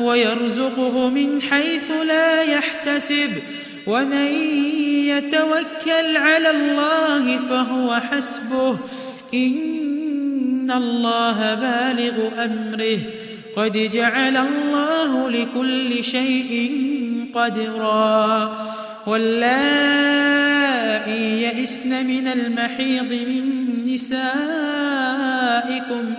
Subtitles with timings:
[0.00, 3.30] ويرزقه من حيث لا يحتسب.
[3.86, 4.26] ومن
[5.06, 8.78] يتوكل على الله فهو حسبه.
[9.34, 12.98] إن الله بالغ أمره.
[13.56, 16.72] قد جعل الله لكل شيء
[17.34, 18.56] قدرا.
[19.06, 20.00] واللائي
[21.42, 23.44] يئسن من المحيض من
[23.94, 24.30] نسائكم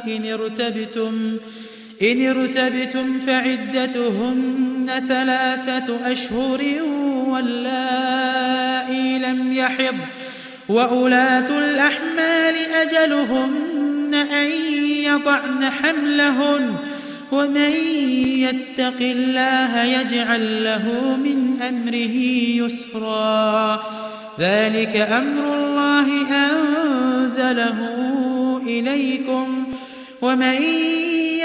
[0.08, 1.38] إن ارتبتم
[2.04, 6.62] إن ارتبتم فعدتهن ثلاثة أشهر
[7.28, 9.96] واللائي لم يحض
[10.70, 14.48] وأولاة الأحمال أجلهن أن
[15.04, 16.76] يضعن حملهن
[17.32, 17.72] ومن
[18.26, 22.16] يتق الله يجعل له من أمره
[22.66, 23.84] يسرا
[24.40, 27.78] ذلك أمر الله أنزله
[28.68, 29.64] إليكم
[30.22, 30.56] ومن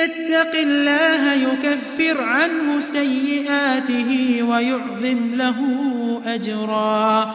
[0.05, 5.57] يتق الله يكفر عنه سيئاته ويعظم له
[6.27, 7.34] أجرا.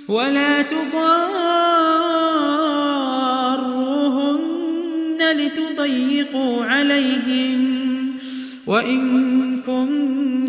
[0.09, 1.21] ولا تضاروهن
[5.32, 7.81] لتضيقوا عليهن.
[8.67, 9.62] وإن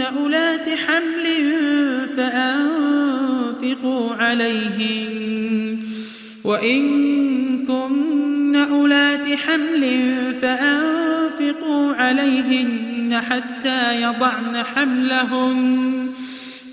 [0.01, 1.55] أولات حمل
[2.17, 5.79] فأنفقوا عليهن.
[6.43, 6.81] وإن
[7.65, 16.09] كن أولات حمل فأنفقوا عليهن حتى يضعن حملهن.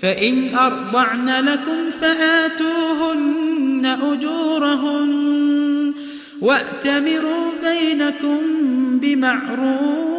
[0.01, 5.93] فإن أرضعن لكم فآتوهن أجورهن.
[6.41, 8.39] وأتمروا بينكم
[8.99, 10.18] بمعروف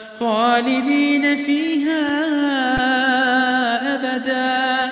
[0.21, 2.03] خالدين فيها
[3.95, 4.91] أبدا.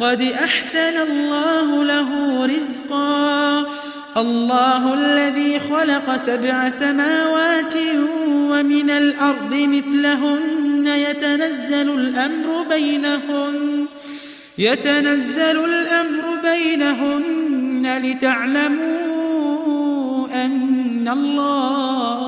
[0.00, 2.08] قد أحسن الله له
[2.46, 3.66] رزقا.
[4.16, 7.74] الله الذي خلق سبع سماوات
[8.50, 10.86] ومن الأرض مثلهن.
[10.86, 13.86] يتنزل الأمر بينهن
[14.58, 19.48] يتنزل الأمر بينهن لتعلموا
[20.44, 22.27] أن الله